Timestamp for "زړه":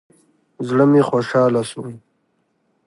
0.67-0.85